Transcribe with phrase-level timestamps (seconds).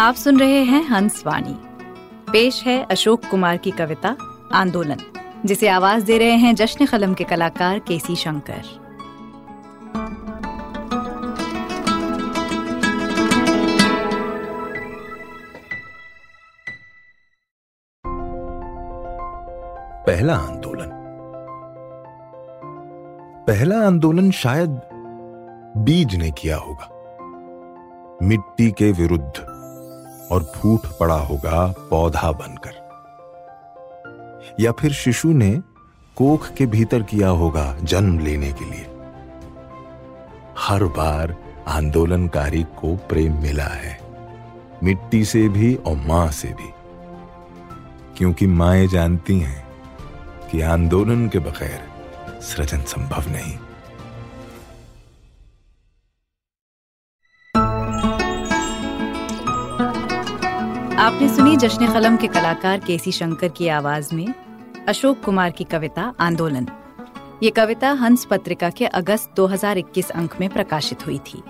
[0.00, 1.58] आप सुन रहे हैं हंस वाणी।
[2.32, 4.16] पेश है अशोक कुमार की कविता,
[4.54, 4.96] आंदोलन,
[5.44, 8.62] जिसे आवाज़ दे रहे हैं जश्न कलम के कलाकार केसी शंकर।
[20.06, 20.90] पहला आंदोलन।
[23.46, 24.80] पहला आंदोलन शायद
[25.76, 26.96] बीज ने किया होगा।
[28.22, 29.49] मिट्टी के विरुद्ध
[30.30, 32.78] और फूट पड़ा होगा पौधा बनकर।
[34.60, 35.50] या फिर शिशु ने
[36.16, 38.86] कोख के भीतर किया होगा जन्म लेने के लिए।
[40.58, 41.36] हर बार
[41.68, 43.98] आंदोलनकारी को प्रेम मिला है,
[44.82, 46.70] मिट्टी से भी और माँ से भी।
[48.18, 49.64] क्योंकि माएँ जानती हैं
[50.50, 51.80] कि आंदोलन के बगैर
[52.42, 53.58] सृजन संभव नहीं।
[61.00, 64.34] आपने सुनी जश्न कलम के कलाकार केसी शंकर की आवाज़ में
[64.88, 66.68] अशोक कुमार की कविता आंदोलन।
[67.42, 71.42] ये कविता हंस पत्रिका के अगस्त 2021 अंक में प्रकाशित हुई थी।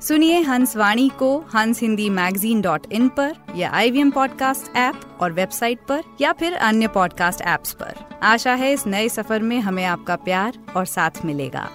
[0.00, 5.00] सुनिए हंस वाणी को हंस हिंदी मैगजीन डॉट इन पर या आई वी पॉडकास्ट ऐप
[5.20, 9.60] और वेबसाइट पर या फिर अन्य पॉडकास्ट ऐप्स पर। आशा है इस नए सफ़र में
[9.60, 11.68] हमें आपका प्यार और साथ मिलेगा।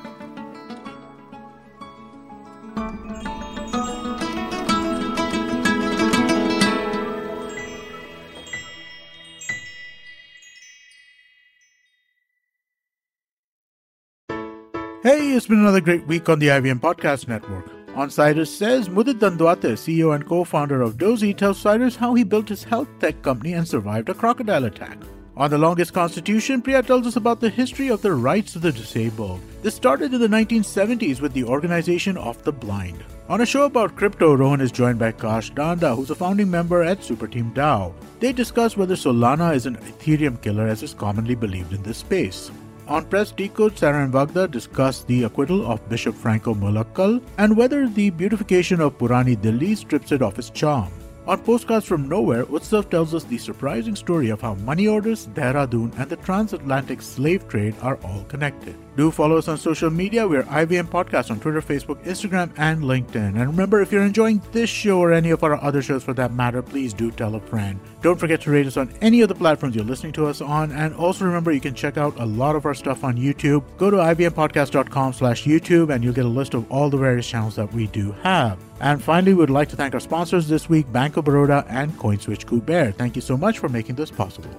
[15.03, 17.65] Hey, it's been another great week on the IBM Podcast Network.
[17.95, 22.47] On Cyrus Says, Mudit Dandwate, CEO and co-founder of Dozy, tells Cyrus how he built
[22.47, 24.99] his health tech company and survived a crocodile attack.
[25.35, 28.71] On The Longest Constitution, Priya tells us about the history of the rights of the
[28.71, 29.41] disabled.
[29.63, 33.03] This started in the 1970s with the Organization of the Blind.
[33.27, 36.83] On a show about crypto, Rohan is joined by Kash Danda, who's a founding member
[36.83, 37.91] at Superteam DAO.
[38.19, 42.51] They discuss whether Solana is an Ethereum killer as is commonly believed in this space.
[42.91, 47.87] On Press Decode, Sarah and Vagda discuss the acquittal of Bishop Franco Mulakkal and whether
[47.87, 50.91] the beautification of Purani Delhi strips it of its charm.
[51.27, 55.95] On Postcards from Nowhere, Utsav tells us the surprising story of how money orders, Dehradun,
[55.99, 58.75] and the transatlantic slave trade are all connected.
[58.97, 60.27] Do follow us on social media.
[60.27, 63.39] We're IVM Podcast on Twitter, Facebook, Instagram, and LinkedIn.
[63.39, 66.33] And remember, if you're enjoying this show or any of our other shows for that
[66.33, 67.79] matter, please do tell a friend.
[68.01, 70.71] Don't forget to rate us on any of the platforms you're listening to us on.
[70.71, 73.63] And also remember, you can check out a lot of our stuff on YouTube.
[73.77, 77.55] Go to ivmpodcast.com slash YouTube and you'll get a list of all the various channels
[77.57, 78.57] that we do have.
[78.80, 82.44] And finally, we'd like to thank our sponsors this week, Bank of Baroda and CoinSwitch
[82.44, 82.94] Kuber.
[82.94, 84.50] Thank you so much for making this possible.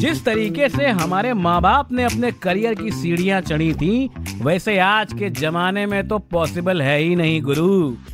[0.00, 4.10] जिस तरीके से हमारे माँ बाप ने अपने career की सीढ़ियाँ चढ़ी थी
[4.42, 7.68] वैसे आज के जमाने में तो पॉसिबल है ही नहीं गुरु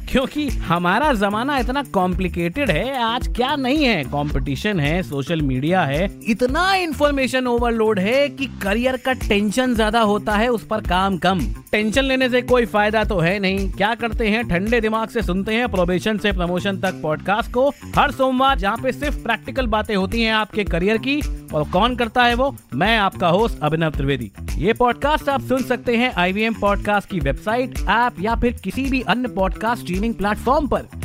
[0.09, 4.03] क्योंकि हमारा जमाना इतना कॉम्प्लिकेटेड है, आज क्या नहीं है?
[4.03, 10.35] कंपटीशन है सोशल मीडिया है, इतना इंफॉर्मेशन ओवरलोड है कि करियर का टेंशन ज़्यादा होता
[10.35, 11.39] है, उस पर काम कम।
[11.71, 14.47] टेंशन लेने से कोई फ़ायदा तो है नहीं। क्या करते हैं?
[14.49, 18.91] ठंडे दिमाग से सुनते हैं प्रोबेशन से प्रमोशन तक पॉडकास्ट को। हर सोमवार जहाँ पे
[18.91, 21.21] सिर्फ़ प्रैक्टिकल बातें होती हैं आपके करियर की,
[21.53, 22.55] और कौन करता है वो?
[22.73, 27.19] मैं आपका होस्ट अभिनव त्रिवेदी। ये पॉडकास्ट आप सुन सकते हैं आई वी पॉडकास्ट की
[27.19, 30.96] वेबसाइट ऐप या फिर किसी भी अन्य पॉडकास्ट स्ट्रीमिंग प्लेटफॉर्म पर।